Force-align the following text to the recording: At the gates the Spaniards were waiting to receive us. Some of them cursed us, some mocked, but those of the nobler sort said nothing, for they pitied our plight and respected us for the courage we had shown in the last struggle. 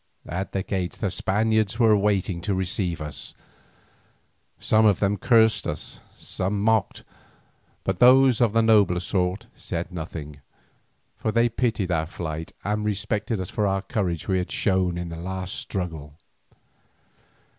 At 0.27 0.51
the 0.51 0.63
gates 0.63 0.97
the 0.97 1.11
Spaniards 1.11 1.77
were 1.77 1.95
waiting 1.95 2.41
to 2.41 2.55
receive 2.55 3.01
us. 3.01 3.35
Some 4.57 4.83
of 4.83 4.99
them 4.99 5.15
cursed 5.15 5.67
us, 5.67 5.99
some 6.17 6.59
mocked, 6.59 7.03
but 7.83 7.99
those 7.99 8.41
of 8.41 8.51
the 8.53 8.63
nobler 8.63 8.99
sort 8.99 9.45
said 9.55 9.91
nothing, 9.91 10.39
for 11.17 11.31
they 11.31 11.49
pitied 11.49 11.91
our 11.91 12.07
plight 12.07 12.51
and 12.63 12.83
respected 12.83 13.39
us 13.39 13.51
for 13.51 13.71
the 13.71 13.81
courage 13.83 14.27
we 14.27 14.39
had 14.39 14.51
shown 14.51 14.97
in 14.97 15.09
the 15.09 15.17
last 15.17 15.53
struggle. 15.53 16.15